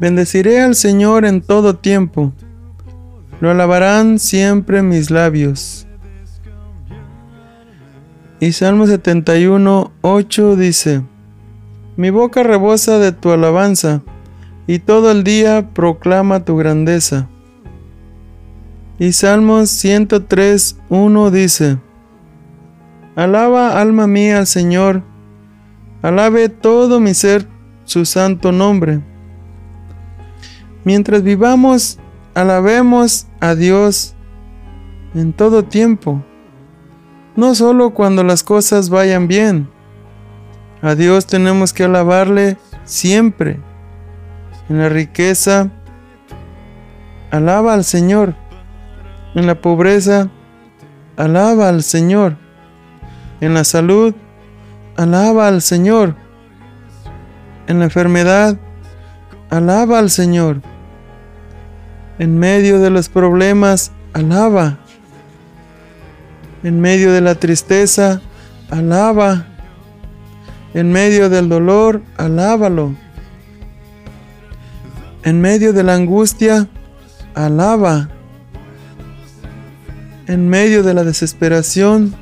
Bendeciré 0.00 0.60
al 0.60 0.74
Señor 0.74 1.24
en 1.24 1.40
todo 1.40 1.76
tiempo, 1.76 2.32
lo 3.40 3.50
alabarán 3.50 4.18
siempre 4.18 4.82
mis 4.82 5.10
labios. 5.10 5.86
Y 8.40 8.52
Salmo 8.52 8.86
71, 8.86 9.92
8 10.02 10.56
dice, 10.56 11.02
Mi 11.96 12.10
boca 12.10 12.42
rebosa 12.42 12.98
de 12.98 13.12
tu 13.12 13.30
alabanza, 13.30 14.02
y 14.66 14.80
todo 14.80 15.10
el 15.10 15.24
día 15.24 15.70
proclama 15.72 16.44
tu 16.44 16.56
grandeza. 16.56 17.28
Y 18.98 19.12
Salmos 19.12 19.70
103, 19.70 20.78
1 20.88 21.30
dice, 21.30 21.78
Alaba 23.16 23.80
alma 23.80 24.06
mía 24.06 24.38
al 24.38 24.46
Señor, 24.46 25.02
alabe 26.04 26.50
todo 26.50 27.00
mi 27.00 27.14
ser 27.14 27.48
su 27.84 28.04
santo 28.04 28.52
nombre. 28.52 29.00
Mientras 30.84 31.22
vivamos, 31.22 31.98
alabemos 32.34 33.26
a 33.40 33.54
Dios 33.54 34.14
en 35.14 35.32
todo 35.32 35.64
tiempo, 35.64 36.22
no 37.36 37.54
solo 37.54 37.94
cuando 37.94 38.22
las 38.22 38.42
cosas 38.42 38.90
vayan 38.90 39.28
bien. 39.28 39.70
A 40.82 40.94
Dios 40.94 41.26
tenemos 41.26 41.72
que 41.72 41.84
alabarle 41.84 42.58
siempre. 42.84 43.58
En 44.68 44.78
la 44.78 44.90
riqueza, 44.90 45.70
alaba 47.30 47.72
al 47.72 47.84
Señor. 47.84 48.34
En 49.34 49.46
la 49.46 49.62
pobreza, 49.62 50.28
alaba 51.16 51.70
al 51.70 51.82
Señor 51.82 52.36
en 53.40 53.54
la 53.54 53.64
salud, 53.64 54.14
alaba 54.96 55.48
al 55.48 55.62
Señor. 55.62 56.14
En 57.66 57.78
la 57.78 57.86
enfermedad, 57.86 58.58
alaba 59.50 59.98
al 59.98 60.10
Señor. 60.10 60.60
En 62.18 62.38
medio 62.38 62.80
de 62.80 62.90
los 62.90 63.08
problemas, 63.08 63.92
alaba. 64.12 64.78
En 66.62 66.80
medio 66.80 67.12
de 67.12 67.20
la 67.20 67.34
tristeza, 67.34 68.20
alaba. 68.70 69.46
En 70.74 70.92
medio 70.92 71.30
del 71.30 71.48
dolor, 71.48 72.02
alábalo. 72.16 72.94
En 75.22 75.40
medio 75.40 75.72
de 75.72 75.82
la 75.82 75.94
angustia, 75.94 76.68
alaba. 77.34 78.08
En 80.26 80.48
medio 80.48 80.82
de 80.82 80.94
la 80.94 81.04
desesperación, 81.04 82.14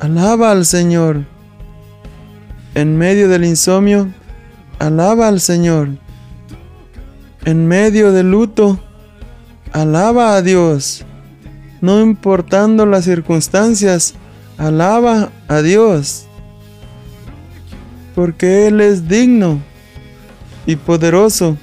Alaba 0.00 0.52
al 0.52 0.64
Señor. 0.64 1.24
En 2.78 2.96
medio 2.96 3.28
del 3.28 3.44
insomnio, 3.44 4.06
alaba 4.78 5.26
al 5.26 5.40
Señor. 5.40 5.88
En 7.44 7.66
medio 7.66 8.12
del 8.12 8.30
luto, 8.30 8.78
alaba 9.72 10.36
a 10.36 10.42
Dios. 10.42 11.04
No 11.80 12.00
importando 12.00 12.86
las 12.86 13.04
circunstancias, 13.04 14.14
alaba 14.58 15.30
a 15.48 15.60
Dios. 15.60 16.28
Porque 18.14 18.68
Él 18.68 18.80
es 18.80 19.08
digno 19.08 19.58
y 20.64 20.76
poderoso 20.76 21.56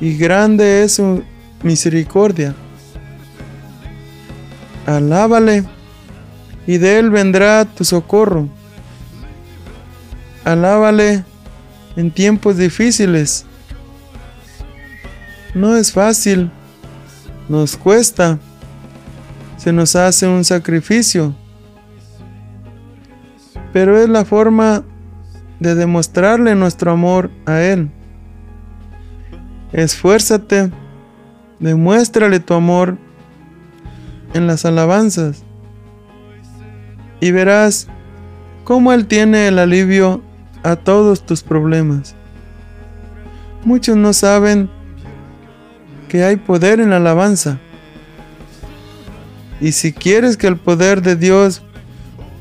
y 0.00 0.16
grande 0.16 0.84
es 0.84 0.94
su 0.94 1.22
misericordia. 1.62 2.54
Alábale 4.86 5.64
y 6.66 6.78
de 6.78 6.98
él 6.98 7.10
vendrá 7.10 7.66
tu 7.66 7.84
socorro. 7.84 8.48
Alábale 10.44 11.24
en 11.96 12.10
tiempos 12.10 12.56
difíciles. 12.56 13.44
No 15.54 15.76
es 15.76 15.92
fácil, 15.92 16.50
nos 17.48 17.76
cuesta, 17.76 18.38
se 19.56 19.72
nos 19.72 19.96
hace 19.96 20.28
un 20.28 20.44
sacrificio, 20.44 21.34
pero 23.72 23.98
es 23.98 24.08
la 24.08 24.24
forma 24.24 24.84
de 25.58 25.74
demostrarle 25.74 26.54
nuestro 26.54 26.92
amor 26.92 27.30
a 27.46 27.60
Él. 27.60 27.90
Esfuérzate, 29.72 30.70
demuéstrale 31.58 32.40
tu 32.40 32.54
amor 32.54 32.96
en 34.32 34.46
las 34.46 34.64
alabanzas 34.64 35.44
y 37.20 37.32
verás 37.32 37.88
cómo 38.64 38.92
Él 38.92 39.06
tiene 39.06 39.48
el 39.48 39.58
alivio 39.58 40.22
a 40.62 40.76
todos 40.76 41.24
tus 41.24 41.42
problemas. 41.42 42.14
Muchos 43.64 43.96
no 43.96 44.12
saben 44.12 44.70
que 46.08 46.24
hay 46.24 46.36
poder 46.36 46.80
en 46.80 46.90
la 46.90 46.96
alabanza. 46.96 47.58
Y 49.60 49.72
si 49.72 49.92
quieres 49.92 50.36
que 50.36 50.46
el 50.46 50.56
poder 50.56 51.02
de 51.02 51.16
Dios 51.16 51.62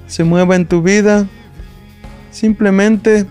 se 0.08 0.24
mueva 0.24 0.56
en 0.56 0.66
tu 0.66 0.82
vida, 0.82 1.28
simplemente 2.32 3.26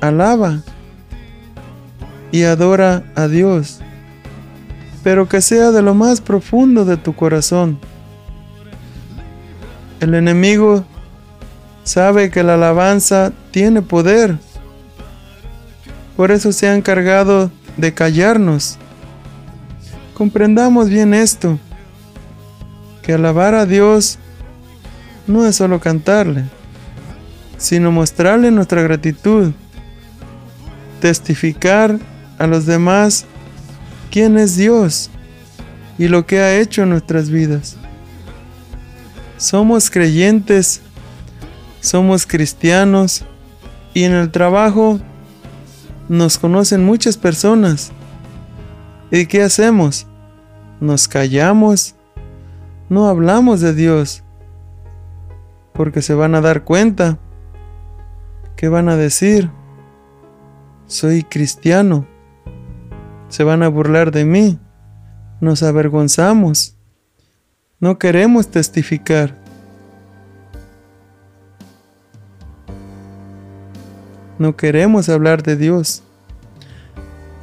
alaba 0.00 0.62
y 2.32 2.42
adora 2.42 3.04
a 3.14 3.28
Dios, 3.28 3.80
pero 5.02 5.28
que 5.28 5.40
sea 5.40 5.70
de 5.70 5.82
lo 5.82 5.94
más 5.94 6.20
profundo 6.20 6.84
de 6.84 6.96
tu 6.96 7.14
corazón. 7.14 7.78
El 10.00 10.14
enemigo 10.14 10.84
sabe 11.84 12.30
que 12.30 12.42
la 12.42 12.54
alabanza 12.54 13.32
tiene 13.52 13.82
poder. 13.82 14.36
Por 16.16 16.32
eso 16.32 16.50
se 16.52 16.68
ha 16.68 16.74
encargado 16.74 17.50
de 17.76 17.94
callarnos. 17.94 18.78
Comprendamos 20.14 20.88
bien 20.88 21.14
esto, 21.14 21.58
que 23.02 23.12
alabar 23.12 23.54
a 23.54 23.66
Dios 23.66 24.18
no 25.26 25.46
es 25.46 25.56
solo 25.56 25.80
cantarle, 25.80 26.44
sino 27.58 27.90
mostrarle 27.90 28.50
nuestra 28.50 28.82
gratitud, 28.82 29.52
testificar 31.00 31.98
a 32.38 32.46
los 32.46 32.66
demás 32.66 33.24
quién 34.10 34.38
es 34.38 34.56
Dios 34.56 35.10
y 35.98 36.08
lo 36.08 36.26
que 36.26 36.40
ha 36.40 36.56
hecho 36.58 36.82
en 36.82 36.90
nuestras 36.90 37.30
vidas. 37.30 37.76
Somos 39.36 39.90
creyentes, 39.90 40.80
somos 41.84 42.26
cristianos 42.26 43.26
y 43.92 44.04
en 44.04 44.12
el 44.12 44.30
trabajo 44.30 45.00
nos 46.08 46.38
conocen 46.38 46.82
muchas 46.82 47.18
personas. 47.18 47.92
¿Y 49.10 49.26
qué 49.26 49.42
hacemos? 49.42 50.06
Nos 50.80 51.08
callamos, 51.08 51.94
no 52.88 53.06
hablamos 53.06 53.60
de 53.60 53.74
Dios, 53.74 54.24
porque 55.74 56.00
se 56.00 56.14
van 56.14 56.34
a 56.34 56.40
dar 56.40 56.64
cuenta. 56.64 57.18
¿Qué 58.56 58.68
van 58.68 58.88
a 58.88 58.96
decir? 58.96 59.50
Soy 60.86 61.22
cristiano. 61.22 62.06
Se 63.28 63.44
van 63.44 63.62
a 63.62 63.68
burlar 63.68 64.10
de 64.10 64.24
mí. 64.24 64.58
Nos 65.42 65.62
avergonzamos. 65.62 66.78
No 67.78 67.98
queremos 67.98 68.48
testificar. 68.48 69.43
No 74.38 74.56
queremos 74.56 75.08
hablar 75.08 75.42
de 75.42 75.56
Dios. 75.56 76.02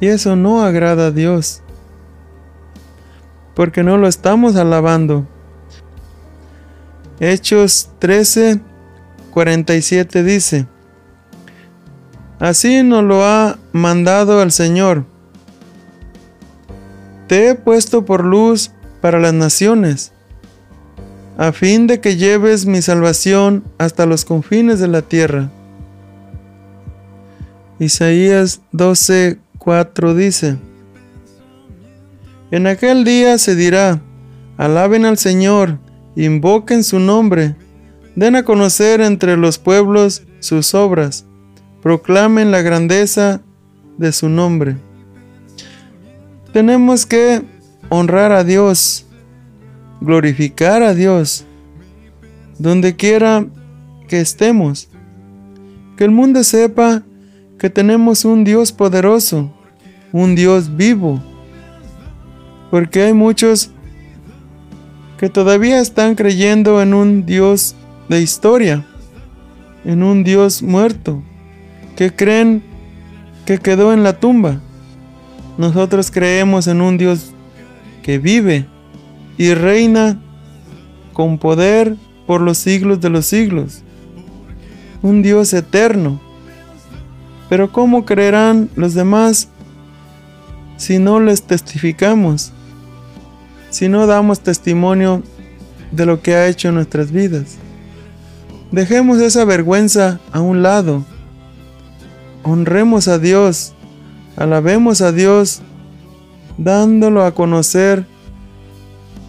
Y 0.00 0.08
eso 0.08 0.36
no 0.36 0.62
agrada 0.62 1.06
a 1.06 1.10
Dios. 1.10 1.62
Porque 3.54 3.82
no 3.82 3.98
lo 3.98 4.08
estamos 4.08 4.56
alabando. 4.56 5.26
Hechos 7.20 7.90
13, 8.00 8.60
47 9.30 10.24
dice, 10.24 10.66
Así 12.40 12.82
nos 12.82 13.04
lo 13.04 13.24
ha 13.24 13.58
mandado 13.70 14.42
el 14.42 14.50
Señor. 14.50 15.04
Te 17.28 17.50
he 17.50 17.54
puesto 17.54 18.04
por 18.04 18.24
luz 18.24 18.72
para 19.00 19.20
las 19.20 19.32
naciones, 19.32 20.12
a 21.38 21.52
fin 21.52 21.86
de 21.86 22.00
que 22.00 22.16
lleves 22.16 22.66
mi 22.66 22.82
salvación 22.82 23.62
hasta 23.78 24.06
los 24.06 24.24
confines 24.24 24.80
de 24.80 24.88
la 24.88 25.02
tierra. 25.02 25.50
Isaías 27.82 28.60
12, 28.70 29.38
4 29.58 30.14
dice, 30.14 30.56
En 32.52 32.68
aquel 32.68 33.04
día 33.04 33.38
se 33.38 33.56
dirá, 33.56 34.00
alaben 34.56 35.04
al 35.04 35.18
Señor, 35.18 35.80
invoquen 36.14 36.84
su 36.84 37.00
nombre, 37.00 37.56
den 38.14 38.36
a 38.36 38.44
conocer 38.44 39.00
entre 39.00 39.36
los 39.36 39.58
pueblos 39.58 40.22
sus 40.38 40.74
obras, 40.74 41.24
proclamen 41.82 42.52
la 42.52 42.62
grandeza 42.62 43.40
de 43.98 44.12
su 44.12 44.28
nombre. 44.28 44.76
Tenemos 46.52 47.04
que 47.04 47.42
honrar 47.88 48.30
a 48.30 48.44
Dios, 48.44 49.06
glorificar 50.00 50.84
a 50.84 50.94
Dios, 50.94 51.46
donde 52.60 52.94
quiera 52.94 53.44
que 54.06 54.20
estemos. 54.20 54.88
Que 55.96 56.04
el 56.04 56.12
mundo 56.12 56.44
sepa 56.44 57.02
que 57.62 57.70
tenemos 57.70 58.24
un 58.24 58.42
Dios 58.42 58.72
poderoso, 58.72 59.48
un 60.10 60.34
Dios 60.34 60.76
vivo. 60.76 61.22
Porque 62.72 63.04
hay 63.04 63.12
muchos 63.12 63.70
que 65.16 65.28
todavía 65.28 65.78
están 65.78 66.16
creyendo 66.16 66.82
en 66.82 66.92
un 66.92 67.24
Dios 67.24 67.76
de 68.08 68.20
historia, 68.20 68.84
en 69.84 70.02
un 70.02 70.24
Dios 70.24 70.60
muerto, 70.60 71.22
que 71.94 72.12
creen 72.12 72.64
que 73.46 73.58
quedó 73.58 73.92
en 73.92 74.02
la 74.02 74.18
tumba. 74.18 74.60
Nosotros 75.56 76.10
creemos 76.10 76.66
en 76.66 76.80
un 76.80 76.98
Dios 76.98 77.30
que 78.02 78.18
vive 78.18 78.66
y 79.38 79.54
reina 79.54 80.20
con 81.12 81.38
poder 81.38 81.94
por 82.26 82.40
los 82.40 82.58
siglos 82.58 83.00
de 83.00 83.10
los 83.10 83.26
siglos. 83.26 83.82
Un 85.00 85.22
Dios 85.22 85.54
eterno 85.54 86.31
pero 87.52 87.70
¿cómo 87.70 88.06
creerán 88.06 88.70
los 88.76 88.94
demás 88.94 89.48
si 90.78 90.98
no 90.98 91.20
les 91.20 91.42
testificamos? 91.42 92.50
Si 93.68 93.90
no 93.90 94.06
damos 94.06 94.40
testimonio 94.40 95.22
de 95.90 96.06
lo 96.06 96.22
que 96.22 96.34
ha 96.34 96.48
hecho 96.48 96.70
en 96.70 96.76
nuestras 96.76 97.12
vidas. 97.12 97.58
Dejemos 98.70 99.20
esa 99.20 99.44
vergüenza 99.44 100.18
a 100.32 100.40
un 100.40 100.62
lado. 100.62 101.04
Honremos 102.42 103.06
a 103.06 103.18
Dios, 103.18 103.74
alabemos 104.34 105.02
a 105.02 105.12
Dios, 105.12 105.60
dándolo 106.56 107.22
a 107.22 107.34
conocer, 107.34 108.06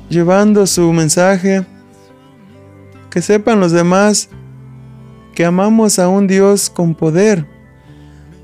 llevando 0.07 0.65
su 0.65 0.93
mensaje, 0.93 1.65
que 3.09 3.21
sepan 3.21 3.59
los 3.59 3.73
demás 3.73 4.29
que 5.35 5.43
amamos 5.43 5.99
a 5.99 6.07
un 6.07 6.25
Dios 6.27 6.69
con 6.69 6.95
poder 6.95 7.51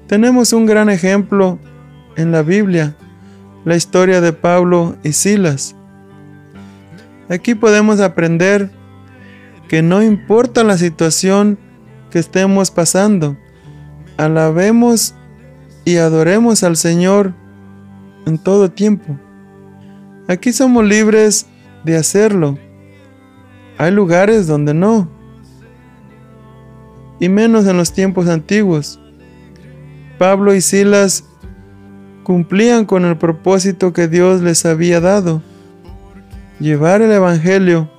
tenemos 0.10 0.54
un 0.54 0.66
gran 0.66 0.90
ejemplo 0.90 1.60
en 2.16 2.32
la 2.32 2.42
Biblia, 2.42 2.96
la 3.64 3.76
historia 3.76 4.22
de 4.22 4.34
Pablo 4.34 4.96
y 5.04 5.14
Silas. 5.14 5.76
Aquí 7.30 7.54
podemos 7.54 8.00
aprender 8.00 8.72
que 9.68 9.84
no 9.84 10.02
importa 10.02 10.64
la 10.64 10.80
situación 10.80 11.60
que 12.10 12.18
estemos 12.18 12.72
pasando, 12.72 13.38
alabemos 14.18 15.14
y 15.86 15.98
adoremos 15.98 16.64
al 16.64 16.76
Señor 16.76 17.36
en 18.26 18.40
todo 18.40 18.72
tiempo. 18.72 19.16
Aquí 20.28 20.52
somos 20.52 20.84
libres 20.86 21.46
de 21.84 21.98
hacerlo. 21.98 22.58
Hay 23.78 23.92
lugares 23.92 24.48
donde 24.48 24.74
no. 24.74 25.08
Y 27.20 27.30
menos 27.30 27.68
en 27.68 27.78
los 27.78 27.94
tiempos 27.94 28.28
antiguos. 28.28 28.99
Pablo 30.20 30.54
y 30.54 30.60
Silas 30.60 31.24
cumplían 32.24 32.86
con 32.86 33.06
el 33.06 33.18
propósito 33.18 33.94
que 33.94 34.10
Dios 34.10 34.42
les 34.42 34.66
había 34.66 35.00
dado, 35.00 35.42
llevar 36.60 37.02
el 37.02 37.10
Evangelio 37.10 37.90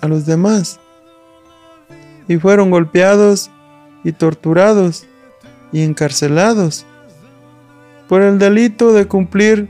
a 0.00 0.08
los 0.08 0.24
demás. 0.24 0.80
Y 2.28 2.38
fueron 2.38 2.70
golpeados 2.70 3.50
y 4.04 4.12
torturados 4.12 5.06
y 5.70 5.82
encarcelados 5.82 6.86
por 8.08 8.22
el 8.22 8.38
delito 8.38 8.94
de 8.94 9.06
cumplir 9.06 9.68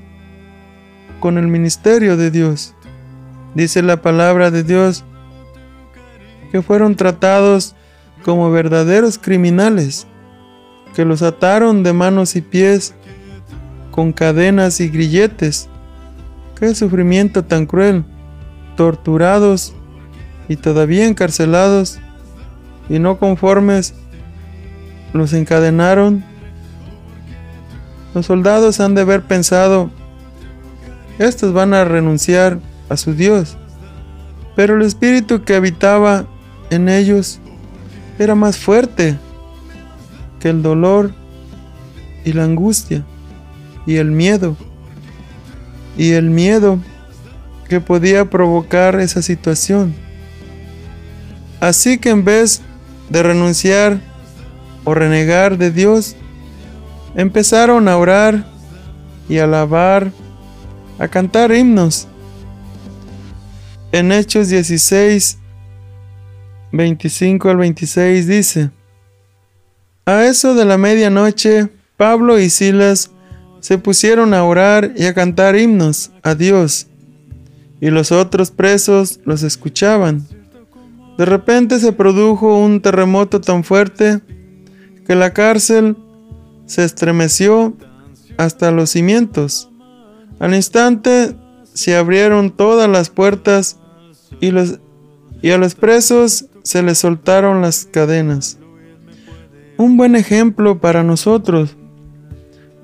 con 1.18 1.38
el 1.38 1.48
ministerio 1.48 2.16
de 2.16 2.30
Dios. 2.30 2.72
Dice 3.56 3.82
la 3.82 4.00
palabra 4.00 4.52
de 4.52 4.62
Dios 4.62 5.04
que 6.52 6.62
fueron 6.62 6.94
tratados 6.94 7.74
como 8.22 8.52
verdaderos 8.52 9.18
criminales 9.18 10.06
que 10.96 11.04
los 11.04 11.20
ataron 11.20 11.82
de 11.82 11.92
manos 11.92 12.36
y 12.36 12.40
pies 12.40 12.94
con 13.90 14.14
cadenas 14.14 14.80
y 14.80 14.88
grilletes. 14.88 15.68
Qué 16.58 16.74
sufrimiento 16.74 17.44
tan 17.44 17.66
cruel, 17.66 18.02
torturados 18.78 19.74
y 20.48 20.56
todavía 20.56 21.06
encarcelados 21.06 21.98
y 22.88 22.98
no 22.98 23.18
conformes, 23.18 23.92
los 25.12 25.34
encadenaron. 25.34 26.24
Los 28.14 28.24
soldados 28.24 28.80
han 28.80 28.94
de 28.94 29.02
haber 29.02 29.22
pensado, 29.22 29.90
estos 31.18 31.52
van 31.52 31.74
a 31.74 31.84
renunciar 31.84 32.58
a 32.88 32.96
su 32.96 33.12
Dios, 33.12 33.58
pero 34.54 34.76
el 34.76 34.82
espíritu 34.82 35.42
que 35.42 35.56
habitaba 35.56 36.24
en 36.70 36.88
ellos 36.88 37.38
era 38.18 38.34
más 38.34 38.56
fuerte 38.56 39.18
que 40.40 40.50
el 40.50 40.62
dolor 40.62 41.12
y 42.24 42.32
la 42.32 42.44
angustia 42.44 43.04
y 43.86 43.96
el 43.96 44.10
miedo. 44.10 44.56
Y 45.96 46.12
el 46.12 46.28
miedo 46.28 46.78
que 47.68 47.80
podía 47.80 48.28
provocar 48.28 49.00
esa 49.00 49.22
situación. 49.22 49.94
Así 51.60 51.98
que 51.98 52.10
en 52.10 52.24
vez 52.24 52.60
de 53.08 53.22
renunciar 53.22 54.00
o 54.84 54.94
renegar 54.94 55.56
de 55.56 55.70
Dios, 55.70 56.16
empezaron 57.14 57.88
a 57.88 57.96
orar 57.96 58.46
y 59.28 59.38
a 59.38 59.44
alabar, 59.44 60.12
a 60.98 61.08
cantar 61.08 61.52
himnos. 61.52 62.06
En 63.90 64.12
Hechos 64.12 64.48
16, 64.48 65.38
25 66.72 67.48
al 67.48 67.56
26 67.56 68.26
dice, 68.26 68.70
a 70.06 70.24
eso 70.24 70.54
de 70.54 70.64
la 70.64 70.78
medianoche, 70.78 71.68
Pablo 71.96 72.38
y 72.38 72.48
Silas 72.48 73.10
se 73.58 73.76
pusieron 73.76 74.34
a 74.34 74.44
orar 74.44 74.92
y 74.96 75.06
a 75.06 75.14
cantar 75.14 75.56
himnos 75.58 76.12
a 76.22 76.36
Dios, 76.36 76.86
y 77.80 77.90
los 77.90 78.12
otros 78.12 78.52
presos 78.52 79.18
los 79.24 79.42
escuchaban. 79.42 80.24
De 81.18 81.24
repente 81.24 81.80
se 81.80 81.92
produjo 81.92 82.56
un 82.56 82.80
terremoto 82.80 83.40
tan 83.40 83.64
fuerte 83.64 84.20
que 85.04 85.16
la 85.16 85.32
cárcel 85.32 85.96
se 86.66 86.84
estremeció 86.84 87.76
hasta 88.36 88.70
los 88.70 88.90
cimientos. 88.90 89.70
Al 90.38 90.54
instante 90.54 91.34
se 91.74 91.96
abrieron 91.96 92.52
todas 92.52 92.88
las 92.88 93.10
puertas 93.10 93.78
y, 94.40 94.52
y 95.42 95.50
a 95.50 95.58
los 95.58 95.74
presos 95.74 96.46
se 96.62 96.82
les 96.84 96.98
soltaron 96.98 97.60
las 97.60 97.86
cadenas 97.86 98.58
un 99.78 99.96
buen 99.96 100.16
ejemplo 100.16 100.78
para 100.78 101.02
nosotros. 101.02 101.76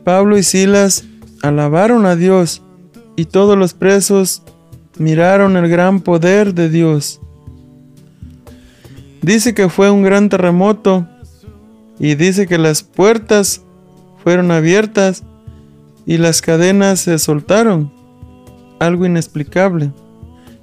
Pablo 0.05 0.37
y 0.37 0.43
Silas 0.43 1.05
alabaron 1.43 2.07
a 2.07 2.17
Dios 2.17 2.63
y 3.17 3.27
todos 3.27 3.57
los 3.57 3.75
presos 3.75 4.43
miraron 4.99 5.57
el 5.57 5.69
gran 5.69 6.01
poder 6.01 6.55
de 6.55 6.69
Dios. 6.69 7.21
Dice 9.23 9.55
que 9.55 9.69
fue 9.69 9.91
un 9.91 10.03
gran 10.03 10.29
terremoto 10.29 11.07
y 11.99 12.17
dice 12.17 12.47
que 12.47 12.59
las 12.59 12.83
puertas 12.83 13.63
fueron 14.23 14.51
abiertas 14.51 15.23
y 16.07 16.19
las 16.19 16.43
cadenas 16.43 17.01
se 17.01 17.19
soltaron. 17.19 17.93
Algo 18.81 19.07
inexplicable. 19.07 19.93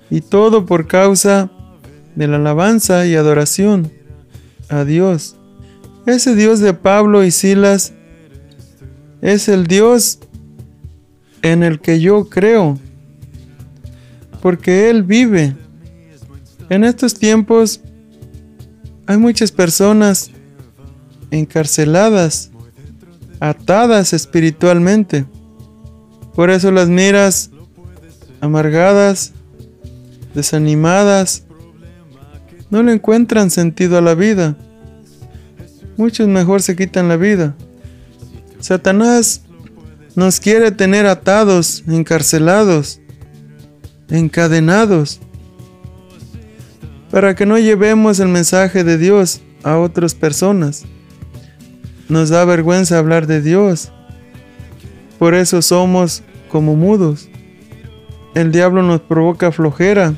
Y 0.09 0.19
todo 0.21 0.65
por 0.65 0.87
causa 0.87 1.49
de 2.15 2.27
la 2.27 2.35
alabanza 2.35 3.05
y 3.05 3.15
adoración 3.15 3.91
a 4.67 4.83
Dios. 4.83 5.38
Ese 6.09 6.33
Dios 6.33 6.59
de 6.59 6.73
Pablo 6.73 7.23
y 7.23 7.29
Silas 7.29 7.93
es 9.21 9.47
el 9.47 9.67
Dios 9.67 10.17
en 11.43 11.61
el 11.61 11.79
que 11.79 11.99
yo 11.99 12.29
creo, 12.29 12.79
porque 14.41 14.89
Él 14.89 15.03
vive. 15.03 15.55
En 16.71 16.83
estos 16.83 17.13
tiempos 17.13 17.81
hay 19.05 19.17
muchas 19.17 19.51
personas 19.51 20.31
encarceladas, 21.29 22.49
atadas 23.39 24.11
espiritualmente. 24.11 25.25
Por 26.33 26.49
eso 26.49 26.71
las 26.71 26.89
miras 26.89 27.51
amargadas, 28.41 29.33
desanimadas, 30.33 31.43
no 32.71 32.81
le 32.81 32.93
encuentran 32.93 33.51
sentido 33.51 33.99
a 33.99 34.01
la 34.01 34.15
vida. 34.15 34.57
Muchos 35.99 36.29
mejor 36.29 36.61
se 36.61 36.77
quitan 36.77 37.09
la 37.09 37.17
vida. 37.17 37.55
Satanás 38.61 39.41
nos 40.15 40.39
quiere 40.39 40.71
tener 40.71 41.05
atados, 41.05 41.83
encarcelados, 41.89 43.01
encadenados, 44.09 45.19
para 47.11 47.35
que 47.35 47.45
no 47.45 47.57
llevemos 47.57 48.21
el 48.21 48.29
mensaje 48.29 48.85
de 48.85 48.97
Dios 48.97 49.41
a 49.61 49.77
otras 49.77 50.15
personas. 50.15 50.85
Nos 52.07 52.29
da 52.29 52.45
vergüenza 52.45 52.97
hablar 52.97 53.27
de 53.27 53.41
Dios. 53.41 53.91
Por 55.17 55.33
eso 55.33 55.61
somos 55.61 56.23
como 56.47 56.77
mudos. 56.77 57.27
El 58.35 58.53
diablo 58.53 58.83
nos 58.83 59.01
provoca 59.01 59.51
flojera. 59.51 60.13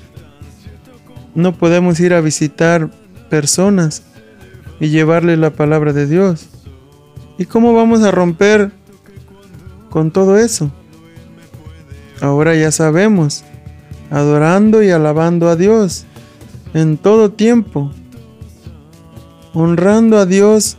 No 1.34 1.58
podemos 1.58 2.00
ir 2.00 2.14
a 2.14 2.22
visitar 2.22 2.92
personas 3.32 4.04
y 4.82 4.90
llevarle 4.90 5.38
la 5.38 5.52
palabra 5.52 5.94
de 5.94 6.08
Dios. 6.08 6.50
¿Y 7.38 7.46
cómo 7.46 7.74
vamos 7.74 8.02
a 8.02 8.12
romper 8.12 8.72
con 9.90 10.12
todo 10.12 10.38
eso? 10.38 10.72
Ahora 12.20 12.56
ya 12.56 12.72
sabemos, 12.72 13.44
adorando 14.10 14.84
y 14.84 14.90
alabando 14.90 15.48
a 15.50 15.56
Dios 15.56 16.06
en 16.74 16.98
todo 16.98 17.32
tiempo, 17.32 17.92
honrando 19.54 20.18
a 20.18 20.26
Dios, 20.26 20.78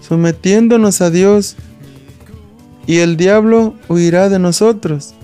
sometiéndonos 0.00 1.00
a 1.02 1.10
Dios, 1.10 1.56
y 2.86 2.98
el 2.98 3.18
diablo 3.18 3.74
huirá 3.88 4.30
de 4.30 4.38
nosotros. 4.38 5.14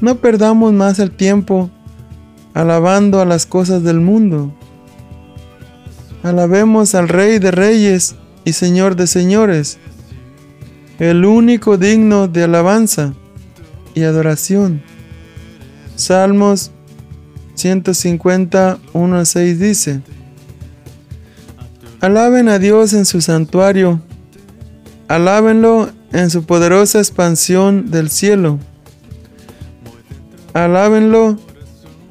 No 0.00 0.16
perdamos 0.16 0.72
más 0.72 0.98
el 0.98 1.12
tiempo 1.12 1.70
alabando 2.52 3.20
a 3.20 3.24
las 3.24 3.46
cosas 3.46 3.84
del 3.84 4.00
mundo. 4.00 4.52
Alabemos 6.26 6.96
al 6.96 7.08
Rey 7.08 7.38
de 7.38 7.52
Reyes 7.52 8.16
y 8.44 8.52
Señor 8.54 8.96
de 8.96 9.06
Señores, 9.06 9.78
el 10.98 11.24
único 11.24 11.78
digno 11.78 12.26
de 12.26 12.42
alabanza 12.42 13.14
y 13.94 14.02
adoración. 14.02 14.82
Salmos 15.94 16.72
150, 17.54 18.80
1 18.92 19.16
a 19.16 19.24
6 19.24 19.60
dice, 19.60 20.00
Alaben 22.00 22.48
a 22.48 22.58
Dios 22.58 22.92
en 22.92 23.04
su 23.04 23.20
santuario, 23.20 24.00
alábenlo 25.06 25.90
en 26.10 26.30
su 26.30 26.42
poderosa 26.42 26.98
expansión 26.98 27.92
del 27.92 28.10
cielo. 28.10 28.58
Alábenlo 30.54 31.38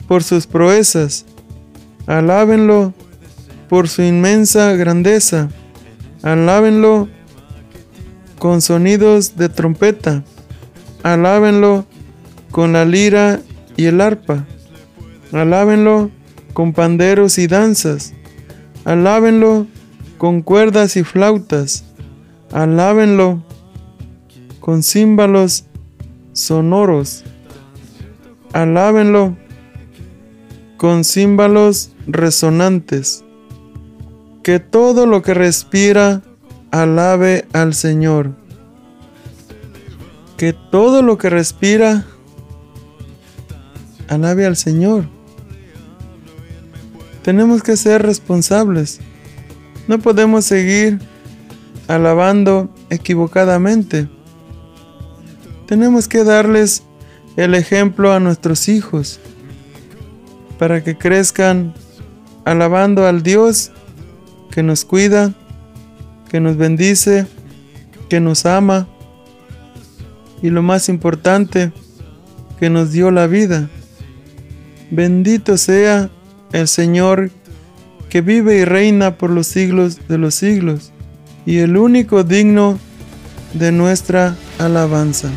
por 0.08 0.24
sus 0.24 0.48
proezas, 0.48 1.26
alábenlo 2.08 2.94
por 3.76 3.90
su 3.90 4.04
inmensa 4.04 4.72
grandeza, 4.78 5.50
alábenlo 6.24 7.10
con 8.40 8.62
sonidos 8.62 9.36
de 9.36 9.50
trompeta, 9.50 10.24
alábenlo 11.04 11.86
con 12.52 12.72
la 12.72 12.86
lira 12.86 13.42
y 13.76 13.88
el 13.88 14.00
arpa, 14.00 14.46
alábenlo 15.34 16.10
con 16.54 16.72
panderos 16.72 17.38
y 17.38 17.48
danzas, 17.48 18.14
alábenlo 18.86 19.68
con 20.18 20.42
cuerdas 20.42 20.96
y 20.96 21.04
flautas, 21.04 21.84
alábenlo 22.54 23.44
con 24.62 24.84
címbalos 24.84 25.66
sonoros, 26.32 27.26
alábenlo 28.54 29.36
con 30.78 31.04
címbalos 31.04 31.92
resonantes. 32.08 33.25
Que 34.46 34.60
todo 34.60 35.08
lo 35.08 35.24
que 35.24 35.34
respira 35.34 36.22
alabe 36.70 37.48
al 37.52 37.74
Señor. 37.74 38.36
Que 40.38 40.54
todo 40.54 41.02
lo 41.02 41.18
que 41.18 41.32
respira 41.32 42.06
alabe 44.08 44.46
al 44.46 44.56
Señor. 44.56 45.06
Tenemos 47.24 47.64
que 47.64 47.76
ser 47.76 48.04
responsables. 48.04 49.00
No 49.88 49.98
podemos 49.98 50.46
seguir 50.46 51.00
alabando 51.88 52.70
equivocadamente. 52.92 54.08
Tenemos 55.66 56.08
que 56.08 56.24
darles 56.24 56.84
el 57.36 57.56
ejemplo 57.56 58.14
a 58.14 58.20
nuestros 58.20 58.70
hijos 58.70 59.20
para 60.60 60.84
que 60.84 60.96
crezcan 60.96 61.74
alabando 62.46 63.08
al 63.08 63.24
Dios 63.24 63.72
que 64.56 64.64
nos 64.64 64.86
cuida, 64.86 65.34
que 66.30 66.40
nos 66.40 66.56
bendice, 66.56 67.28
que 68.08 68.22
nos 68.22 68.46
ama 68.46 68.88
y 70.42 70.50
lo 70.50 70.64
más 70.64 70.88
importante, 70.88 71.74
que 72.58 72.70
nos 72.70 72.94
dio 72.94 73.12
la 73.12 73.28
vida. 73.28 73.70
Bendito 74.92 75.58
sea 75.58 76.10
el 76.54 76.70
Señor 76.70 77.32
que 78.10 78.22
vive 78.22 78.56
y 78.60 78.64
reina 78.64 79.18
por 79.18 79.30
los 79.30 79.46
siglos 79.46 80.08
de 80.08 80.18
los 80.18 80.36
siglos 80.36 80.94
y 81.46 81.58
el 81.58 81.76
único 81.76 82.24
digno 82.24 82.80
de 83.56 83.74
nuestra 83.74 84.38
alabanza. 84.58 85.30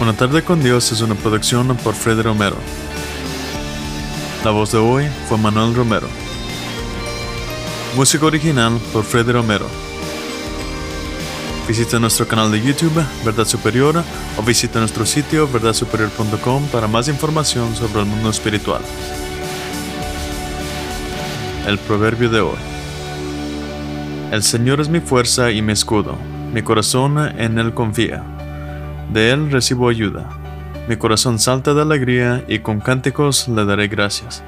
Una 0.00 0.12
tarde 0.12 0.44
con 0.44 0.62
Dios 0.62 0.92
es 0.92 1.00
una 1.00 1.16
producción 1.16 1.76
por 1.78 1.94
Freddy 1.94 2.22
Romero. 2.22 2.56
La 4.46 4.52
voz 4.52 4.70
de 4.70 4.78
hoy 4.78 5.08
fue 5.28 5.38
Manuel 5.38 5.74
Romero. 5.74 6.06
Música 7.96 8.26
original 8.26 8.78
por 8.92 9.02
Freddy 9.02 9.32
Romero. 9.32 9.66
Visita 11.66 11.98
nuestro 11.98 12.28
canal 12.28 12.52
de 12.52 12.62
YouTube, 12.62 13.04
Verdad 13.24 13.44
Superior, 13.44 14.04
o 14.38 14.42
visita 14.42 14.78
nuestro 14.78 15.04
sitio 15.04 15.48
verdadsuperior.com 15.48 16.64
para 16.68 16.86
más 16.86 17.08
información 17.08 17.74
sobre 17.74 18.02
el 18.02 18.06
mundo 18.06 18.30
espiritual. 18.30 18.82
El 21.66 21.76
proverbio 21.78 22.30
de 22.30 22.40
hoy. 22.42 22.58
El 24.30 24.44
Señor 24.44 24.80
es 24.80 24.88
mi 24.88 25.00
fuerza 25.00 25.50
y 25.50 25.60
mi 25.60 25.72
escudo, 25.72 26.16
mi 26.54 26.62
corazón 26.62 27.18
en 27.36 27.58
Él 27.58 27.74
confía 27.74 28.22
de 29.12 29.30
él 29.30 29.50
recibo 29.50 29.88
ayuda. 29.88 30.45
Mi 30.88 30.96
corazón 30.96 31.40
salta 31.40 31.74
de 31.74 31.82
alegría 31.82 32.44
y 32.46 32.60
con 32.60 32.80
cánticos 32.80 33.48
le 33.48 33.64
daré 33.64 33.88
gracias. 33.88 34.44